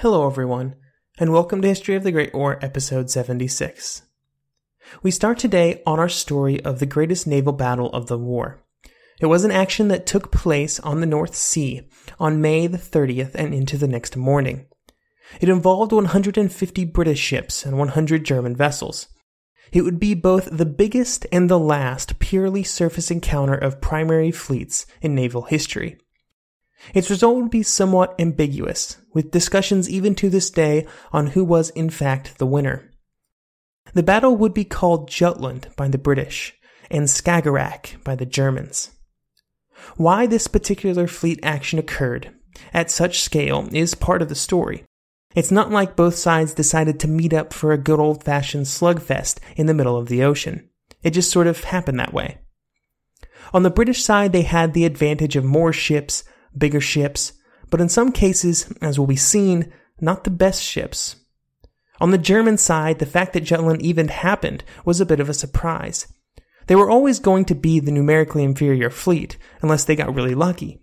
[0.00, 0.74] Hello, everyone,
[1.18, 4.02] and welcome to History of the Great War, episode 76.
[5.02, 8.62] We start today on our story of the greatest naval battle of the war.
[9.22, 11.88] It was an action that took place on the North Sea
[12.20, 14.66] on May the 30th and into the next morning.
[15.40, 19.08] It involved 150 British ships and 100 German vessels.
[19.72, 24.84] It would be both the biggest and the last purely surface encounter of primary fleets
[25.00, 25.96] in naval history.
[26.94, 31.70] Its result would be somewhat ambiguous, with discussions even to this day on who was
[31.70, 32.90] in fact the winner.
[33.94, 36.54] The battle would be called Jutland by the British
[36.90, 38.90] and Skagerrak by the Germans.
[39.96, 42.34] Why this particular fleet action occurred
[42.72, 44.84] at such scale is part of the story.
[45.34, 49.38] It's not like both sides decided to meet up for a good old fashioned slugfest
[49.54, 50.70] in the middle of the ocean.
[51.02, 52.38] It just sort of happened that way.
[53.52, 56.24] On the British side, they had the advantage of more ships,
[56.56, 57.32] bigger ships,
[57.70, 61.16] but in some cases, as will be seen, not the best ships.
[62.00, 65.34] On the German side, the fact that Jutland even happened was a bit of a
[65.34, 66.06] surprise.
[66.66, 70.80] They were always going to be the numerically inferior fleet, unless they got really lucky.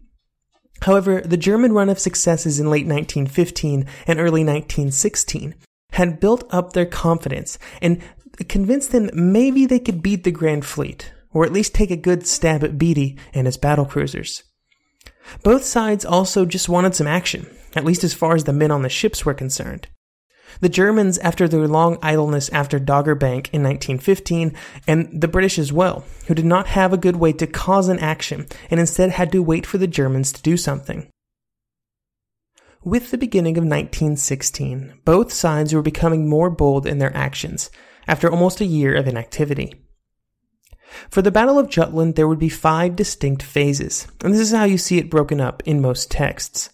[0.82, 5.56] However, the German run of successes in late 1915 and early 1916
[5.92, 8.02] had built up their confidence and
[8.50, 12.26] convinced them maybe they could beat the Grand Fleet, or at least take a good
[12.26, 14.44] stab at Beatty and his battle cruisers.
[15.44, 18.82] Both sides also just wanted some action, at least as far as the men on
[18.82, 19.88] the ships were concerned.
[20.60, 24.54] The Germans after their long idleness after Doggerbank in 1915,
[24.88, 28.00] and the British as well, who did not have a good way to cause an
[28.00, 31.10] action and instead had to wait for the Germans to do something.
[32.84, 37.72] With the beginning of 1916, both sides were becoming more bold in their actions
[38.08, 39.83] after almost a year of inactivity.
[41.10, 44.66] For the Battle of Jutland, there would be five distinct phases, and this is how
[44.66, 46.70] you see it broken up in most texts.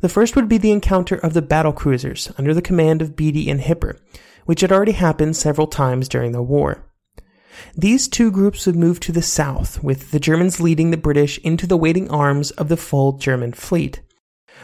[0.00, 3.50] The first would be the encounter of the battle cruisers under the command of Beatty
[3.50, 3.98] and Hipper,
[4.44, 6.84] which had already happened several times during the war.
[7.76, 11.66] These two groups would move to the south, with the Germans leading the British into
[11.66, 14.00] the waiting arms of the full German fleet.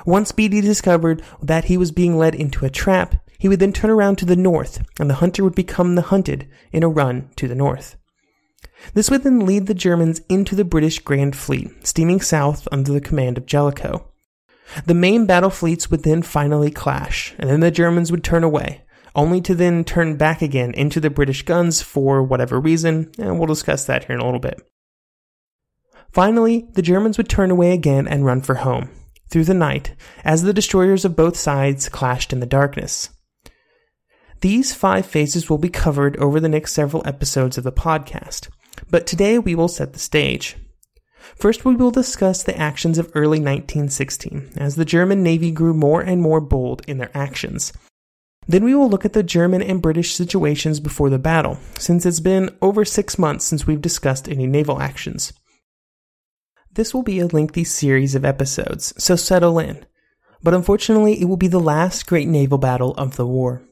[0.07, 3.91] Once Beatty discovered that he was being led into a trap, he would then turn
[3.91, 7.49] around to the north, and the hunter would become the hunted in a run to
[7.49, 7.97] the north.
[8.95, 13.01] This would then lead the Germans into the British Grand Fleet, steaming south under the
[13.01, 14.11] command of Jellicoe.
[14.87, 18.83] The main battle fleets would then finally clash, and then the Germans would turn away,
[19.15, 23.47] only to then turn back again into the British guns for whatever reason, and we'll
[23.47, 24.61] discuss that here in a little bit.
[26.13, 28.89] Finally, the Germans would turn away again and run for home,
[29.29, 29.95] through the night,
[30.25, 33.11] as the destroyers of both sides clashed in the darkness.
[34.45, 38.51] These five phases will be covered over the next several episodes of the podcast,
[38.91, 40.59] but today we will set the stage.
[41.35, 46.03] First, we will discuss the actions of early 1916, as the German Navy grew more
[46.03, 47.73] and more bold in their actions.
[48.47, 52.21] Then we will look at the German and British situations before the battle, since it's
[52.21, 55.33] been over six months since we've discussed any naval actions.
[56.71, 59.87] This will be a lengthy series of episodes, so settle in.
[60.43, 63.67] But unfortunately, it will be the last great naval battle of the war.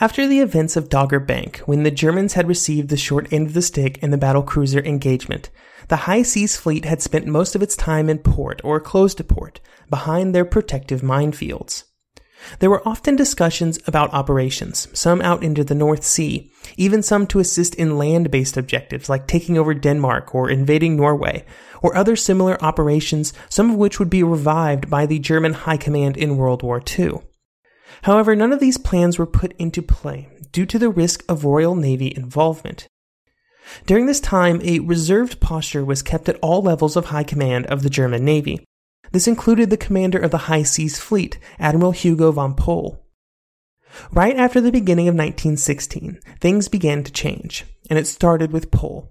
[0.00, 3.54] After the events of Dogger Bank, when the Germans had received the short end of
[3.54, 5.50] the stick in the battle cruiser engagement,
[5.88, 9.24] the High Seas Fleet had spent most of its time in port or close to
[9.24, 9.58] port,
[9.90, 11.82] behind their protective minefields.
[12.60, 17.40] There were often discussions about operations, some out into the North Sea, even some to
[17.40, 21.44] assist in land based objectives like taking over Denmark or invading Norway,
[21.82, 26.16] or other similar operations, some of which would be revived by the German High Command
[26.16, 27.18] in World War II.
[28.02, 31.74] However, none of these plans were put into play due to the risk of Royal
[31.74, 32.86] Navy involvement.
[33.86, 37.82] During this time, a reserved posture was kept at all levels of high command of
[37.82, 38.64] the German Navy,
[39.12, 43.04] this included the commander of the High Seas Fleet, Admiral Hugo von Pohl.
[44.12, 49.10] Right after the beginning of 1916, things began to change, and it started with Pohl.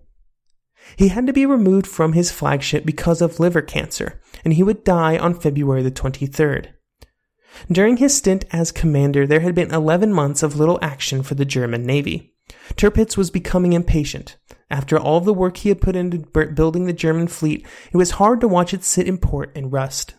[0.95, 4.83] He had to be removed from his flagship because of liver cancer, and he would
[4.83, 6.69] die on February the 23rd.
[7.71, 11.45] During his stint as commander, there had been 11 months of little action for the
[11.45, 12.33] German Navy.
[12.75, 14.37] Tirpitz was becoming impatient.
[14.69, 18.41] After all the work he had put into building the German fleet, it was hard
[18.41, 20.15] to watch it sit in port and rust.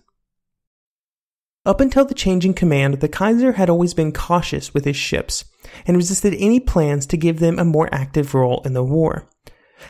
[1.66, 5.44] Up until the change in command, the Kaiser had always been cautious with his ships
[5.86, 9.28] and resisted any plans to give them a more active role in the war.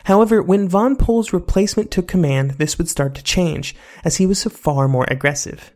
[0.03, 4.43] However, when von Pohl's replacement took command, this would start to change, as he was
[4.43, 5.71] far more aggressive.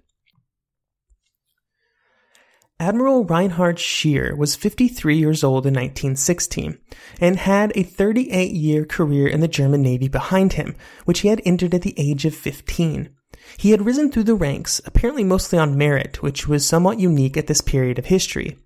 [2.83, 6.77] Admiral Reinhard Scheer was 53 years old in 1916
[7.21, 10.75] and had a 38 year career in the German Navy behind him,
[11.05, 13.07] which he had entered at the age of 15.
[13.55, 17.47] He had risen through the ranks, apparently mostly on merit, which was somewhat unique at
[17.47, 18.57] this period of history.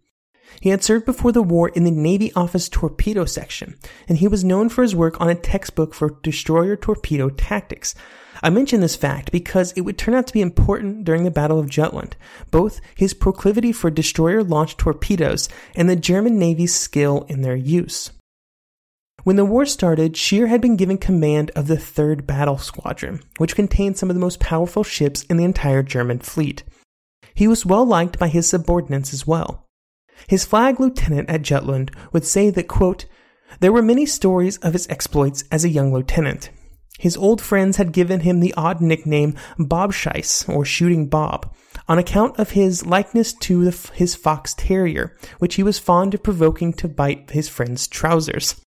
[0.62, 3.78] He had served before the war in the Navy Office Torpedo Section,
[4.10, 7.94] and he was known for his work on a textbook for destroyer torpedo tactics,
[8.42, 11.60] I mention this fact because it would turn out to be important during the Battle
[11.60, 12.16] of Jutland,
[12.52, 18.12] both his proclivity for destroyer launched torpedoes and the German Navy's skill in their use.
[19.24, 23.56] When the war started, Scheer had been given command of the 3rd Battle Squadron, which
[23.56, 26.64] contained some of the most powerful ships in the entire German fleet.
[27.34, 29.66] He was well liked by his subordinates as well.
[30.28, 33.06] His flag lieutenant at Jutland would say that, quote,
[33.60, 36.50] there were many stories of his exploits as a young lieutenant,
[36.98, 41.54] his old friends had given him the odd nickname Bob Scheiss, or Shooting Bob,
[41.88, 46.24] on account of his likeness to the, his fox terrier, which he was fond of
[46.24, 48.60] provoking to bite his friend's trousers.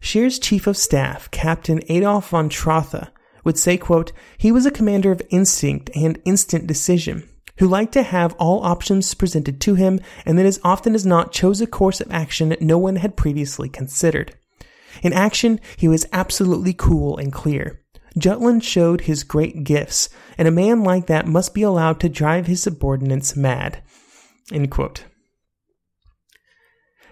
[0.00, 3.10] Scheer's chief of staff, Captain Adolf von Trotha,
[3.44, 7.28] would say, quote, he was a commander of instinct and instant decision,
[7.58, 11.32] who liked to have all options presented to him, and then as often as not
[11.32, 14.34] chose a course of action no one had previously considered.
[15.02, 17.80] In action, he was absolutely cool and clear.
[18.16, 20.08] Jutland showed his great gifts,
[20.38, 23.82] and a man like that must be allowed to drive his subordinates mad.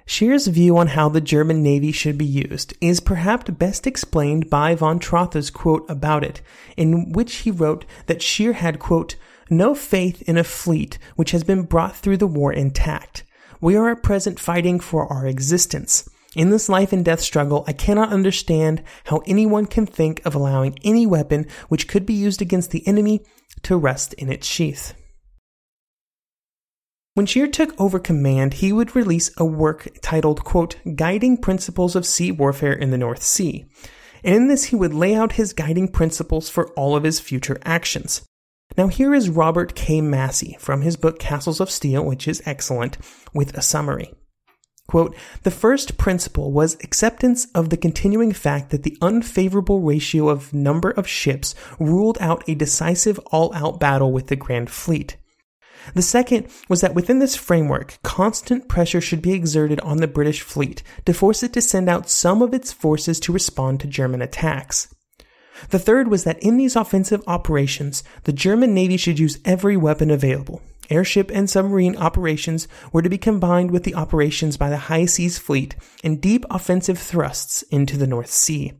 [0.04, 4.74] Scheer's view on how the German Navy should be used is perhaps best explained by
[4.74, 6.40] von Trotha's quote about it,
[6.76, 9.16] in which he wrote that Scheer had, quote,
[9.48, 13.24] no faith in a fleet which has been brought through the war intact.
[13.60, 16.08] We are at present fighting for our existence.
[16.34, 20.78] In this life and death struggle, I cannot understand how anyone can think of allowing
[20.82, 23.20] any weapon which could be used against the enemy
[23.64, 24.94] to rust in its sheath.
[27.14, 32.06] When Scheer took over command, he would release a work titled, quote, Guiding Principles of
[32.06, 33.66] Sea Warfare in the North Sea.
[34.24, 37.58] And in this, he would lay out his guiding principles for all of his future
[37.64, 38.22] actions.
[38.78, 40.00] Now, here is Robert K.
[40.00, 42.96] Massie from his book Castles of Steel, which is excellent,
[43.34, 44.14] with a summary.
[44.88, 50.52] Quote, the first principle was acceptance of the continuing fact that the unfavorable ratio of
[50.52, 55.16] number of ships ruled out a decisive all-out battle with the Grand Fleet.
[55.94, 60.42] The second was that within this framework, constant pressure should be exerted on the British
[60.42, 64.22] fleet to force it to send out some of its forces to respond to German
[64.22, 64.94] attacks.
[65.70, 70.10] The third was that in these offensive operations, the German Navy should use every weapon
[70.10, 75.06] available, airship and submarine operations were to be combined with the operations by the High
[75.06, 78.74] Seas Fleet and deep offensive thrusts into the North Sea.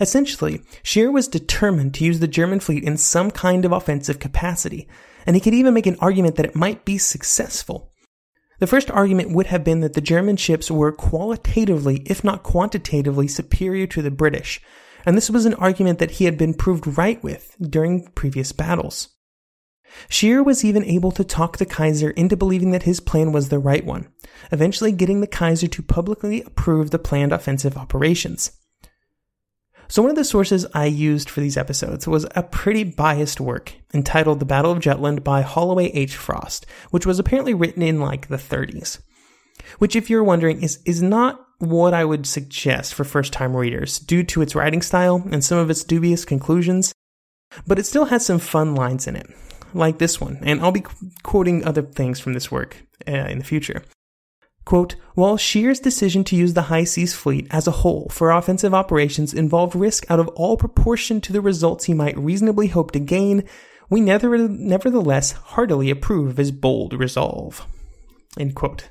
[0.00, 4.88] Essentially, Scheer was determined to use the German fleet in some kind of offensive capacity,
[5.26, 7.92] and he could even make an argument that it might be successful.
[8.58, 13.28] The first argument would have been that the German ships were qualitatively, if not quantitatively,
[13.28, 14.60] superior to the British,
[15.04, 19.08] and this was an argument that he had been proved right with during previous battles.
[20.08, 23.58] Scheer was even able to talk the Kaiser into believing that his plan was the
[23.58, 24.08] right one,
[24.50, 28.52] eventually getting the Kaiser to publicly approve the planned offensive operations.
[29.88, 33.74] So one of the sources I used for these episodes was a pretty biased work
[33.92, 36.16] entitled The Battle of Jutland by Holloway H.
[36.16, 39.00] Frost, which was apparently written in like the 30s.
[39.78, 44.00] Which, if you're wondering, is, is not what I would suggest for first time readers
[44.00, 46.92] due to its writing style and some of its dubious conclusions.
[47.68, 49.28] But it still has some fun lines in it,
[49.72, 50.84] like this one, and I'll be
[51.22, 53.84] quoting other things from this work uh, in the future.
[54.64, 58.74] Quote, while Scheer's decision to use the High Seas Fleet as a whole for offensive
[58.74, 62.98] operations involved risk out of all proportion to the results he might reasonably hope to
[62.98, 63.44] gain,
[63.88, 67.66] we nevertheless heartily approve of his bold resolve.
[68.36, 68.90] End quote.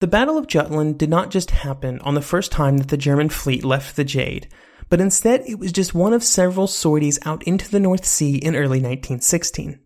[0.00, 3.28] The Battle of Jutland did not just happen on the first time that the German
[3.28, 4.48] fleet left the Jade,
[4.88, 8.56] but instead it was just one of several sorties out into the North Sea in
[8.56, 9.78] early 1916.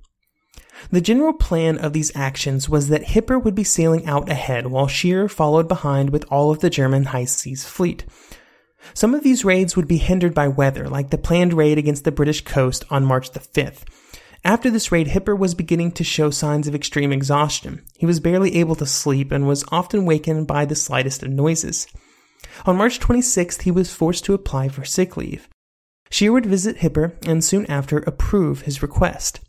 [0.91, 4.87] The general plan of these actions was that Hipper would be sailing out ahead while
[4.87, 8.07] Scheer followed behind with all of the German high seas fleet.
[8.95, 12.13] Some of these raids would be hindered by weather, like the planned raid against the
[12.13, 13.83] British coast on March the 5th,
[14.45, 17.83] after this raid, Hipper was beginning to show signs of extreme exhaustion.
[17.99, 21.87] He was barely able to sleep and was often wakened by the slightest of noises.
[22.65, 25.49] On March 26th, he was forced to apply for sick leave.
[26.11, 29.41] Scheer would visit Hipper and soon after approve his request.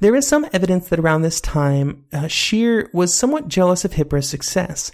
[0.00, 4.28] There is some evidence that around this time, uh, Scheer was somewhat jealous of Hipper's
[4.28, 4.90] success.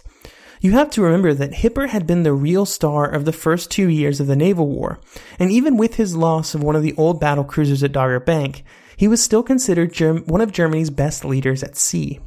[0.61, 3.89] You have to remember that Hipper had been the real star of the first two
[3.89, 5.01] years of the naval war,
[5.39, 8.65] and even with his loss of one of the old battle cruisers at Dogger Bank,
[9.03, 12.21] he was still considered Germ- one of Germany's best leaders at sea.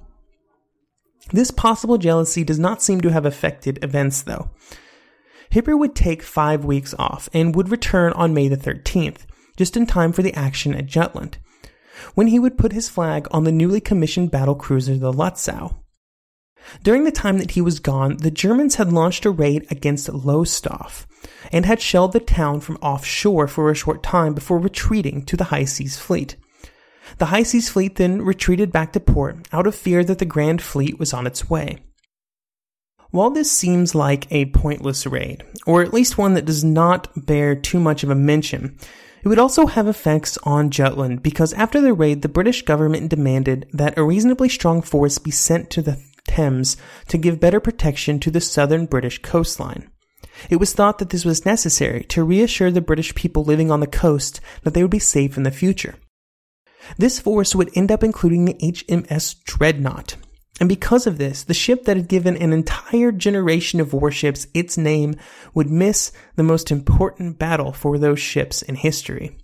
[1.31, 4.51] This possible jealousy does not seem to have affected events, though.
[5.49, 9.19] Hipper would take five weeks off and would return on May the 13th,
[9.55, 11.37] just in time for the action at Jutland,
[12.13, 15.77] when he would put his flag on the newly commissioned battle cruiser the Lutzow.
[16.83, 21.07] During the time that he was gone, the Germans had launched a raid against Lowestoft
[21.53, 25.45] and had shelled the town from offshore for a short time before retreating to the
[25.45, 26.35] High Seas Fleet.
[27.17, 30.61] The High Seas Fleet then retreated back to port out of fear that the Grand
[30.61, 31.77] Fleet was on its way.
[33.11, 37.55] While this seems like a pointless raid, or at least one that does not bear
[37.55, 38.77] too much of a mention,
[39.23, 43.67] it would also have effects on Jutland because after the raid, the British government demanded
[43.73, 46.75] that a reasonably strong force be sent to the Thames
[47.07, 49.89] to give better protection to the southern British coastline.
[50.49, 53.87] It was thought that this was necessary to reassure the British people living on the
[53.87, 55.95] coast that they would be safe in the future.
[56.97, 60.15] This force would end up including the HMS Dreadnought.
[60.59, 64.77] And because of this, the ship that had given an entire generation of warships its
[64.77, 65.15] name
[65.53, 69.37] would miss the most important battle for those ships in history.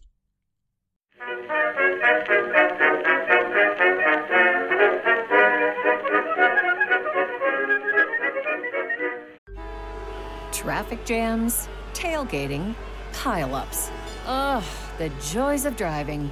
[10.53, 12.73] Traffic jams, tailgating,
[13.11, 13.89] pileups.
[14.27, 14.63] Ugh,
[14.97, 16.31] the joys of driving.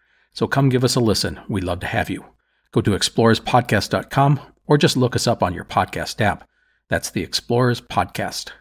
[0.33, 1.39] So come give us a listen.
[1.47, 2.25] We'd love to have you.
[2.71, 6.47] Go to explorerspodcast.com or just look us up on your podcast app.
[6.89, 8.51] That's the Explorers Podcast.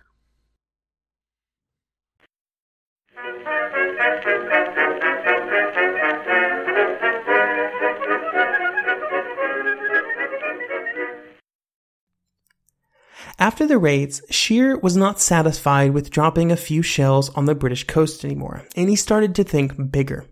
[13.38, 17.84] After the raids, Scheer was not satisfied with dropping a few shells on the British
[17.84, 20.26] coast anymore, and he started to think bigger.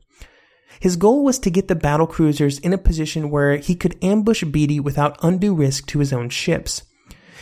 [0.80, 4.44] His goal was to get the battle cruisers in a position where he could ambush
[4.44, 6.82] Beatty without undue risk to his own ships.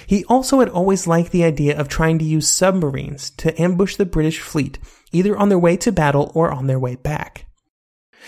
[0.06, 4.06] He also had always liked the idea of trying to use submarines to ambush the
[4.06, 4.78] British fleet,
[5.12, 7.46] either on their way to battle or on their way back.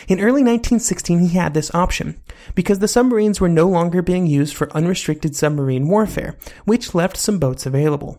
[0.06, 2.20] In early 1916, he had this option,
[2.54, 7.38] because the submarines were no longer being used for unrestricted submarine warfare, which left some
[7.38, 8.18] boats available.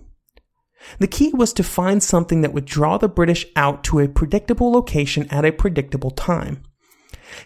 [1.00, 4.72] The key was to find something that would draw the British out to a predictable
[4.72, 6.64] location at a predictable time.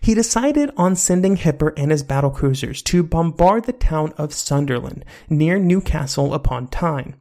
[0.02, 5.60] He decided on sending Hipper and his battlecruisers to bombard the town of Sunderland, near
[5.60, 7.16] Newcastle upon Tyne.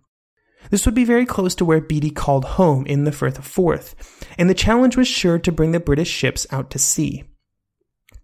[0.71, 3.95] This would be very close to where Beatty called home in the Firth of Forth,
[4.39, 7.25] and the challenge was sure to bring the British ships out to sea.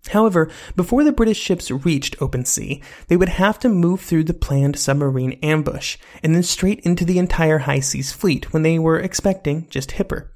[0.09, 4.35] However, before the British ships reached open sea, they would have to move through the
[4.35, 8.99] planned submarine ambush and then straight into the entire high seas fleet when they were
[8.99, 10.29] expecting just Hipper.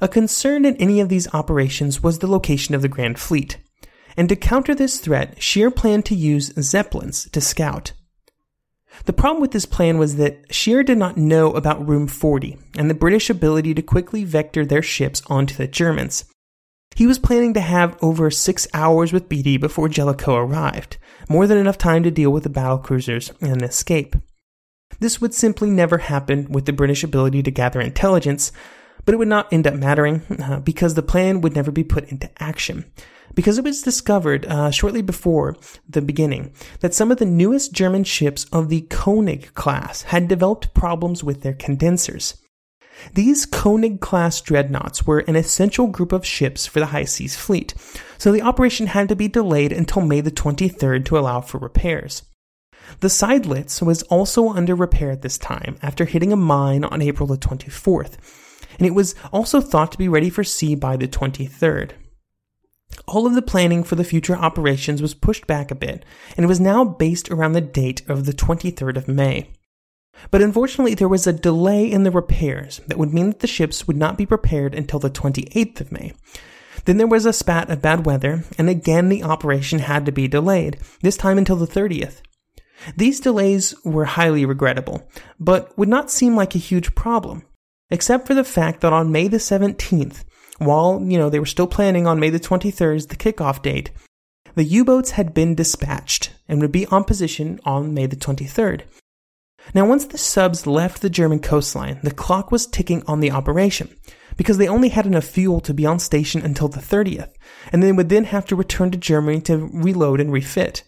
[0.00, 3.58] A concern in any of these operations was the location of the Grand Fleet,
[4.16, 7.92] and to counter this threat, Scheer planned to use Zeppelins to scout.
[9.04, 12.88] The problem with this plan was that Scheer did not know about Room 40 and
[12.88, 16.24] the British ability to quickly vector their ships onto the Germans.
[16.94, 20.96] He was planning to have over six hours with Beatty before Jellicoe arrived,
[21.28, 24.16] more than enough time to deal with the battle cruisers and escape.
[24.98, 28.50] This would simply never happen with the British ability to gather intelligence,
[29.06, 32.10] but it would not end up mattering uh, because the plan would never be put
[32.10, 32.84] into action.
[33.34, 35.56] Because it was discovered uh, shortly before
[35.88, 40.74] the beginning that some of the newest German ships of the Koenig class had developed
[40.74, 42.42] problems with their condensers.
[43.14, 47.74] These Koenig class dreadnoughts were an essential group of ships for the high seas fleet,
[48.16, 52.22] so the operation had to be delayed until May the 23rd to allow for repairs.
[53.00, 57.26] The Seydlitz was also under repair at this time after hitting a mine on April
[57.26, 58.16] the 24th,
[58.78, 61.92] and it was also thought to be ready for sea by the 23rd.
[63.06, 66.04] All of the planning for the future operations was pushed back a bit,
[66.36, 69.50] and it was now based around the date of the 23rd of May.
[70.30, 73.86] But unfortunately, there was a delay in the repairs that would mean that the ships
[73.86, 76.14] would not be prepared until the 28th of May.
[76.84, 80.28] Then there was a spat of bad weather, and again the operation had to be
[80.28, 82.22] delayed, this time until the 30th.
[82.96, 85.08] These delays were highly regrettable,
[85.40, 87.44] but would not seem like a huge problem,
[87.90, 90.24] except for the fact that on May the 17th,
[90.58, 93.90] while, you know, they were still planning on May the 23rd the kickoff date,
[94.54, 98.82] the U-boats had been dispatched and would be on position on May the 23rd.
[99.74, 103.94] Now, once the subs left the German coastline, the clock was ticking on the operation
[104.36, 107.32] because they only had enough fuel to be on station until the 30th,
[107.72, 110.84] and they would then have to return to Germany to reload and refit.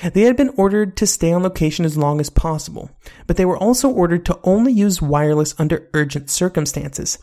[0.00, 2.90] They had been ordered to stay on location as long as possible,
[3.26, 7.18] but they were also ordered to only use wireless under urgent circumstances.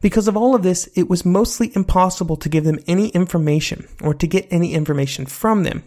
[0.00, 4.14] Because of all of this, it was mostly impossible to give them any information or
[4.14, 5.84] to get any information from them.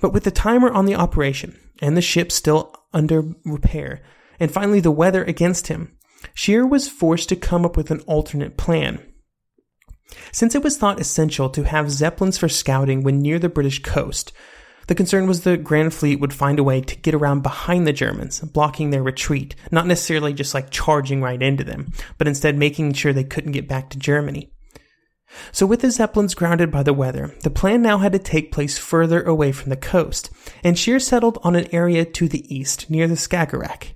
[0.00, 4.02] But with the timer on the operation and the ship still under repair,
[4.40, 5.96] and finally the weather against him,
[6.34, 9.00] Scheer was forced to come up with an alternate plan.
[10.32, 14.32] Since it was thought essential to have zeppelins for scouting when near the British coast,
[14.86, 17.92] the concern was the Grand Fleet would find a way to get around behind the
[17.92, 22.92] Germans, blocking their retreat, not necessarily just like charging right into them, but instead making
[22.92, 24.52] sure they couldn't get back to Germany.
[25.50, 28.76] So, with the Zeppelins grounded by the weather, the plan now had to take place
[28.76, 30.30] further away from the coast,
[30.62, 33.94] and Scheer settled on an area to the east near the Skagerrak.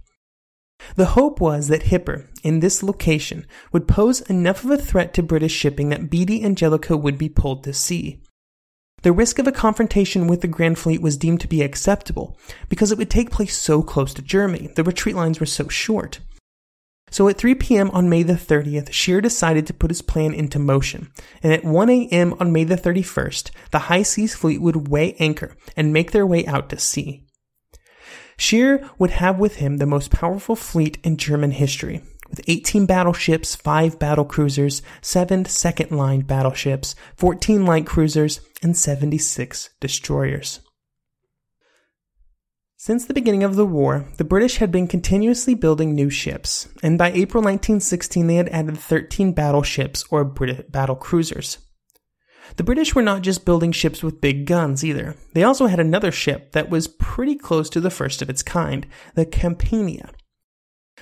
[0.95, 5.23] The hope was that Hipper, in this location, would pose enough of a threat to
[5.23, 8.23] British shipping that Beatty and Jellicoe would be pulled to sea.
[9.03, 12.37] The risk of a confrontation with the Grand Fleet was deemed to be acceptable
[12.69, 14.69] because it would take place so close to Germany.
[14.75, 16.21] The retreat lines were so short.
[17.11, 17.91] So at 3 p.m.
[17.91, 21.89] on May the 30th, Scheer decided to put his plan into motion, and at 1
[21.89, 22.35] a.m.
[22.41, 26.45] on May the 31st, the High Seas Fleet would weigh anchor and make their way
[26.47, 27.25] out to sea.
[28.37, 33.55] Scheer would have with him the most powerful fleet in German history, with 18 battleships,
[33.55, 40.61] 5 battle cruisers, 7 second line battleships, 14 light cruisers, and 76 destroyers.
[42.79, 46.97] Since the beginning of the war, the British had been continuously building new ships, and
[46.97, 51.59] by April 1916 they had added 13 battleships or Brit- battle cruisers.
[52.57, 55.17] The British were not just building ships with big guns either.
[55.33, 58.87] They also had another ship that was pretty close to the first of its kind,
[59.15, 60.11] the Campania.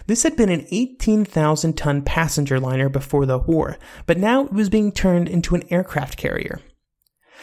[0.07, 4.69] This had been an 18,000 ton passenger liner before the war, but now it was
[4.69, 6.61] being turned into an aircraft carrier.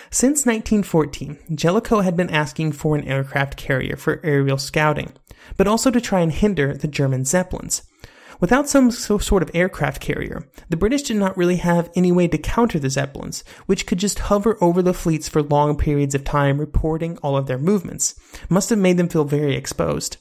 [0.10, 5.14] Since 1914, Jellicoe had been asking for an aircraft carrier for aerial scouting,
[5.58, 7.84] but also to try and hinder the German Zeppelins.
[8.40, 12.38] Without some sort of aircraft carrier, the British did not really have any way to
[12.40, 16.60] counter the Zeppelins, which could just hover over the fleets for long periods of time
[16.60, 18.16] reporting all of their movements.
[18.50, 20.18] Must have made them feel very exposed.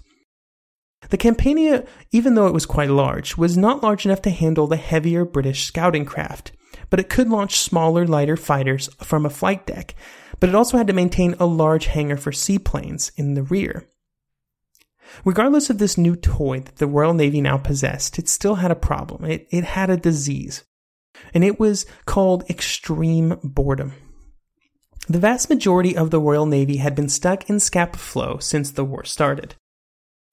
[1.08, 4.76] The Campania, even though it was quite large, was not large enough to handle the
[4.76, 6.52] heavier British scouting craft,
[6.90, 9.94] but it could launch smaller, lighter fighters from a flight deck,
[10.38, 13.88] but it also had to maintain a large hangar for seaplanes in the rear.
[15.24, 18.76] Regardless of this new toy that the Royal Navy now possessed, it still had a
[18.76, 19.24] problem.
[19.24, 20.64] It, it had a disease,
[21.34, 23.94] and it was called extreme boredom.
[25.08, 28.84] The vast majority of the Royal Navy had been stuck in scapa flow since the
[28.84, 29.56] war started.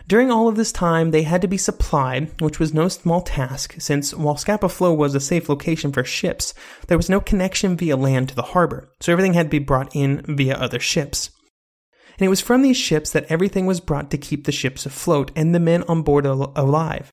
[0.07, 3.75] During all of this time, they had to be supplied, which was no small task,
[3.79, 6.53] since while Scapa Flow was a safe location for ships,
[6.87, 9.93] there was no connection via land to the harbor, so everything had to be brought
[9.93, 11.31] in via other ships.
[12.17, 15.29] And it was from these ships that everything was brought to keep the ships afloat
[15.35, 17.11] and the men on board al- alive.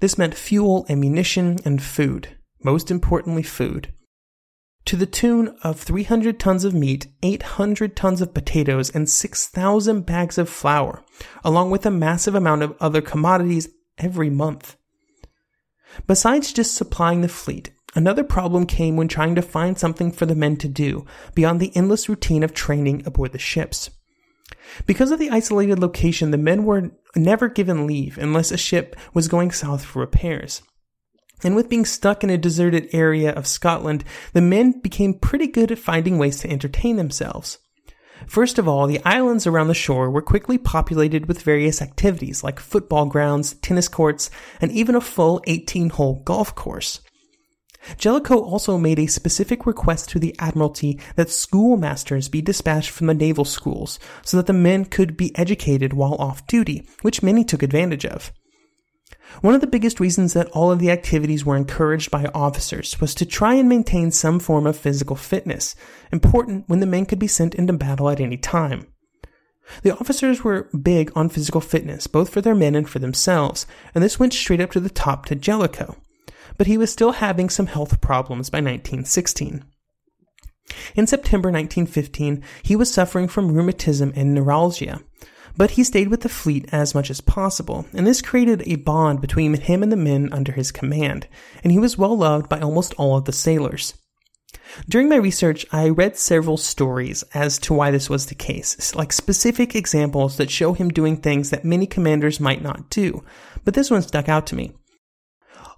[0.00, 2.36] This meant fuel, ammunition, and food.
[2.62, 3.92] Most importantly, food
[4.88, 10.38] to the tune of 300 tons of meat, 800 tons of potatoes, and 6,000 bags
[10.38, 11.04] of flour,
[11.44, 14.78] along with a massive amount of other commodities every month.
[16.06, 20.34] Besides just supplying the fleet, another problem came when trying to find something for the
[20.34, 23.90] men to do beyond the endless routine of training aboard the ships.
[24.86, 29.28] Because of the isolated location, the men were never given leave unless a ship was
[29.28, 30.62] going south for repairs.
[31.42, 35.70] And with being stuck in a deserted area of Scotland, the men became pretty good
[35.70, 37.58] at finding ways to entertain themselves.
[38.26, 42.58] First of all, the islands around the shore were quickly populated with various activities like
[42.58, 47.00] football grounds, tennis courts, and even a full 18 hole golf course.
[47.96, 53.14] Jellicoe also made a specific request to the Admiralty that schoolmasters be dispatched from the
[53.14, 57.62] naval schools so that the men could be educated while off duty, which many took
[57.62, 58.32] advantage of.
[59.40, 63.14] One of the biggest reasons that all of the activities were encouraged by officers was
[63.16, 65.74] to try and maintain some form of physical fitness,
[66.10, 68.86] important when the men could be sent into battle at any time.
[69.82, 74.02] The officers were big on physical fitness, both for their men and for themselves, and
[74.02, 75.96] this went straight up to the top to Jellicoe.
[76.56, 79.64] But he was still having some health problems by 1916.
[80.94, 85.00] In September 1915, he was suffering from rheumatism and neuralgia,
[85.58, 89.20] but he stayed with the fleet as much as possible, and this created a bond
[89.20, 91.26] between him and the men under his command,
[91.64, 93.94] and he was well loved by almost all of the sailors.
[94.88, 99.12] During my research, I read several stories as to why this was the case, like
[99.12, 103.24] specific examples that show him doing things that many commanders might not do,
[103.64, 104.72] but this one stuck out to me.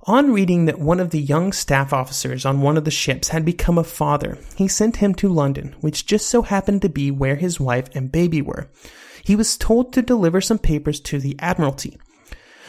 [0.05, 3.47] On reading that one of the young staff officers on one of the ships had
[3.47, 7.37] become a father, he sent him to London, which just so happened to be where
[7.37, 8.69] his wife and baby were
[9.23, 11.99] he was told to deliver some papers to the Admiralty.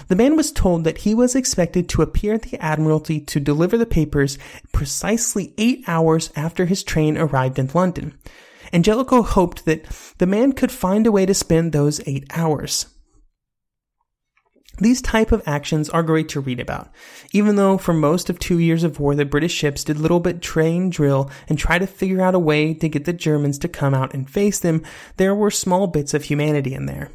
[0.08, 3.78] The man was told that he was expected to appear at the Admiralty to deliver
[3.78, 4.38] the papers
[4.72, 8.18] precisely eight hours after his train arrived in London.
[8.80, 9.86] Jellicoe hoped that
[10.18, 12.88] the man could find a way to spend those eight hours.
[14.78, 16.90] These type of actions are great to read about,
[17.34, 20.42] even though for most of two years of war the British ships did little but
[20.42, 23.94] train, drill, and try to figure out a way to get the Germans to come
[23.94, 24.84] out and face them,
[25.18, 27.12] there were small bits of humanity in there.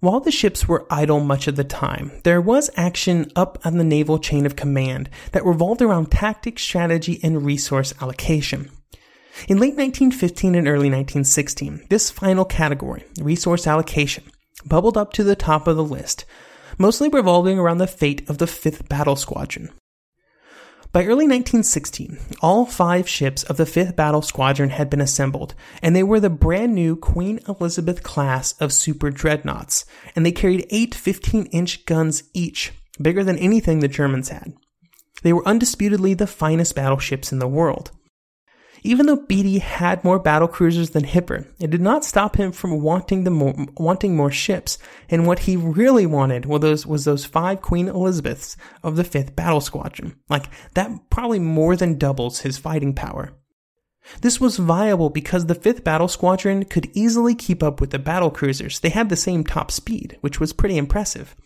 [0.00, 3.84] While the ships were idle much of the time, there was action up on the
[3.84, 8.70] naval chain of command that revolved around tactics, strategy, and resource allocation.
[9.46, 14.24] In late 1915 and early 1916, this final category, resource allocation,
[14.66, 16.24] bubbled up to the top of the list,
[16.78, 19.70] mostly revolving around the fate of the 5th Battle Squadron.
[20.92, 25.94] By early 1916, all five ships of the 5th Battle Squadron had been assembled, and
[25.94, 29.84] they were the brand new Queen Elizabeth class of super dreadnoughts,
[30.16, 34.52] and they carried eight 15 inch guns each, bigger than anything the Germans had.
[35.22, 37.92] They were undisputedly the finest battleships in the world.
[38.82, 42.80] Even though Beatty had more battle cruisers than Hipper, it did not stop him from
[42.80, 44.78] wanting the more, wanting more ships.
[45.08, 49.36] And what he really wanted was those was those five Queen Elizabeths of the Fifth
[49.36, 50.16] Battle Squadron.
[50.28, 53.32] Like that probably more than doubles his fighting power.
[54.22, 58.30] This was viable because the 5th Battle Squadron could easily keep up with the battle
[58.30, 58.80] cruisers.
[58.80, 61.36] They had the same top speed, which was pretty impressive.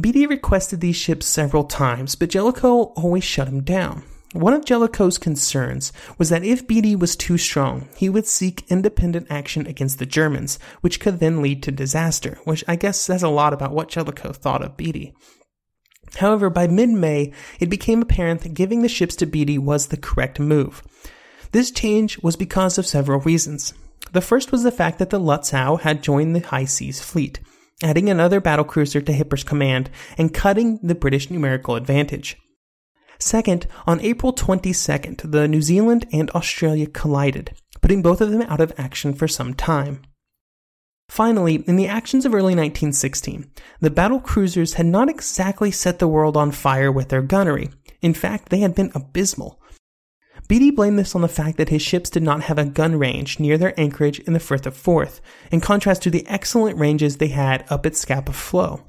[0.00, 4.02] Beatty requested these ships several times, but Jellicoe always shut him down.
[4.36, 9.28] One of Jellicoe's concerns was that if Beatty was too strong, he would seek independent
[9.30, 13.30] action against the Germans, which could then lead to disaster, which I guess says a
[13.30, 15.14] lot about what Jellicoe thought of Beatty.
[16.16, 20.38] However, by mid-May, it became apparent that giving the ships to Beatty was the correct
[20.38, 20.82] move.
[21.52, 23.72] This change was because of several reasons.
[24.12, 27.40] The first was the fact that the Lutzow had joined the High Seas Fleet,
[27.82, 32.36] adding another battlecruiser to Hipper's command and cutting the British numerical advantage.
[33.18, 38.60] Second, on April 22nd, the New Zealand and Australia collided, putting both of them out
[38.60, 40.02] of action for some time.
[41.08, 43.50] Finally, in the actions of early 1916,
[43.80, 47.70] the battle cruisers had not exactly set the world on fire with their gunnery.
[48.02, 49.60] In fact, they had been abysmal.
[50.48, 53.40] Beatty blamed this on the fact that his ships did not have a gun range
[53.40, 57.28] near their anchorage in the Firth of Forth, in contrast to the excellent ranges they
[57.28, 58.84] had up at Scapa Flow.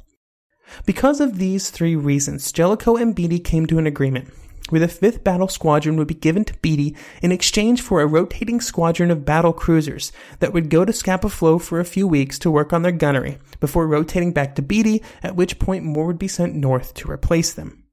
[0.85, 4.31] Because of these three reasons, Jellicoe and Beatty came to an agreement.
[4.69, 8.59] where the 5th Battle Squadron would be given to Beatty in exchange for a rotating
[8.59, 12.51] squadron of battle cruisers that would go to Scapa Flow for a few weeks to
[12.51, 16.27] work on their gunnery before rotating back to Beatty, at which point more would be
[16.27, 17.85] sent north to replace them.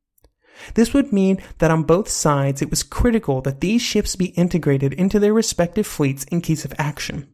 [0.74, 4.92] This would mean that on both sides it was critical that these ships be integrated
[4.94, 7.33] into their respective fleets in case of action.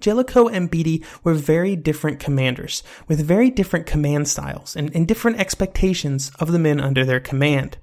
[0.00, 5.38] Jellicoe and Beatty were very different commanders, with very different command styles and, and different
[5.38, 7.78] expectations of the men under their command.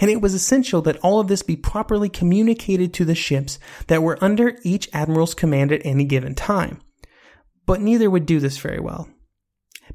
[0.00, 4.02] And it was essential that all of this be properly communicated to the ships that
[4.02, 6.80] were under each admiral's command at any given time.
[7.66, 9.08] But neither would do this very well.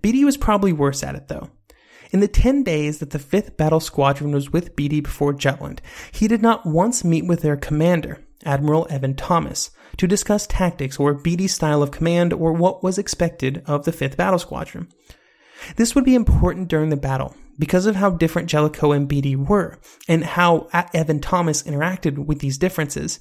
[0.02, 1.50] Beatty was probably worse at it though.
[2.12, 6.28] In the 10 days that the 5th Battle Squadron was with Beatty before Jutland, he
[6.28, 11.54] did not once meet with their commander, Admiral Evan Thomas, to discuss tactics or Beatty's
[11.54, 14.88] style of command or what was expected of the 5th Battle Squadron.
[15.76, 19.78] This would be important during the battle because of how different Jellicoe and Beatty were
[20.08, 23.20] and how Evan Thomas interacted with these differences.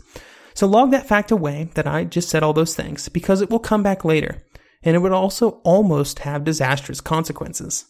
[0.55, 3.59] So log that fact away that I just said all those things because it will
[3.59, 4.43] come back later
[4.83, 7.87] and it would also almost have disastrous consequences.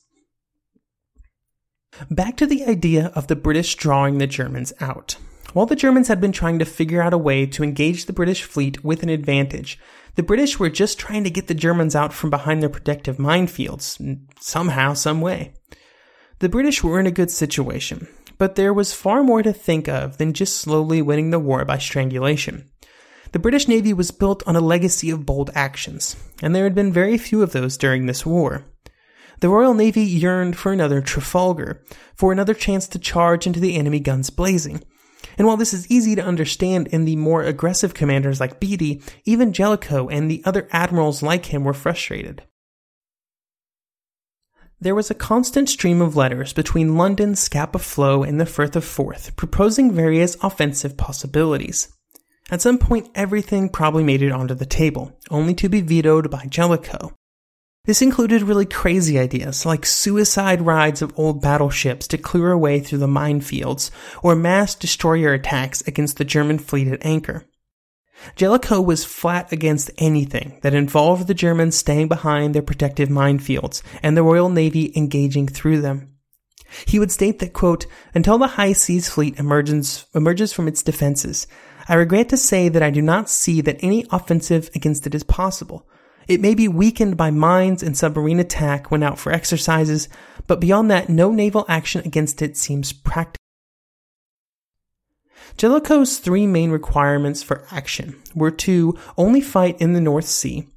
[2.10, 5.16] Back to the idea of the British drawing the Germans out.
[5.54, 8.42] While the Germans had been trying to figure out a way to engage the British
[8.42, 9.78] fleet with an advantage,
[10.14, 13.98] the British were just trying to get the Germans out from behind their protective minefields,
[14.40, 15.54] somehow, some way.
[16.40, 20.18] The British were in a good situation, but there was far more to think of
[20.18, 22.68] than just slowly winning the war by strangulation.
[23.32, 26.92] The British Navy was built on a legacy of bold actions, and there had been
[26.92, 28.64] very few of those during this war.
[29.40, 31.82] The Royal Navy yearned for another Trafalgar,
[32.14, 34.82] for another chance to charge into the enemy guns blazing.
[35.38, 39.52] And while this is easy to understand in the more aggressive commanders like Beatty, even
[39.52, 42.42] Jellicoe and the other admirals like him were frustrated.
[44.80, 48.84] There was a constant stream of letters between London, Scapa Flow, and the Firth of
[48.84, 51.88] Forth proposing various offensive possibilities.
[52.50, 56.46] At some point, everything probably made it onto the table, only to be vetoed by
[56.46, 57.17] Jellicoe.
[57.88, 62.80] This included really crazy ideas like suicide rides of old battleships to clear a way
[62.80, 63.90] through the minefields,
[64.22, 67.46] or mass destroyer attacks against the German fleet at anchor.
[68.36, 74.14] Jellicoe was flat against anything that involved the Germans staying behind their protective minefields and
[74.14, 76.14] the Royal Navy engaging through them.
[76.84, 81.46] He would state that, quote, until the high seas fleet emerges, emerges from its defenses,
[81.88, 85.24] I regret to say that I do not see that any offensive against it is
[85.24, 85.88] possible,
[86.28, 90.08] it may be weakened by mines and submarine attack when out for exercises,
[90.46, 93.38] but beyond that, no naval action against it seems practical.
[95.56, 100.68] Jellicoe's three main requirements for action were to only fight in the North Sea,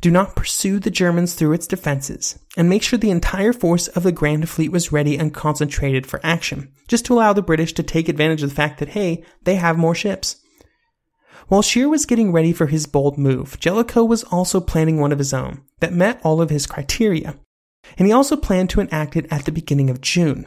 [0.00, 4.02] do not pursue the Germans through its defenses, and make sure the entire force of
[4.02, 7.82] the Grand Fleet was ready and concentrated for action, just to allow the British to
[7.82, 10.36] take advantage of the fact that, hey, they have more ships.
[11.48, 15.18] While Scheer was getting ready for his bold move, Jellicoe was also planning one of
[15.18, 17.38] his own that met all of his criteria.
[17.96, 20.46] And he also planned to enact it at the beginning of June.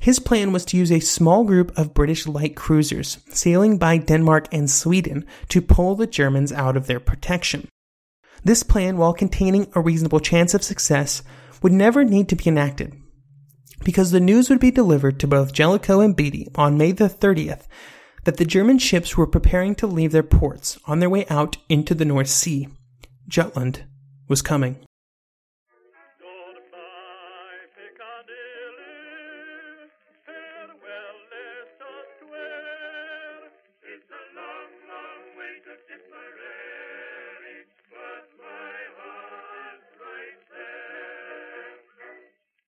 [0.00, 4.48] His plan was to use a small group of British light cruisers sailing by Denmark
[4.52, 7.68] and Sweden to pull the Germans out of their protection.
[8.42, 11.22] This plan, while containing a reasonable chance of success,
[11.62, 12.96] would never need to be enacted
[13.84, 17.66] because the news would be delivered to both Jellicoe and Beatty on May the 30th
[18.24, 21.94] that the German ships were preparing to leave their ports on their way out into
[21.94, 22.68] the North Sea.
[23.28, 23.84] Jutland
[24.28, 24.76] was coming.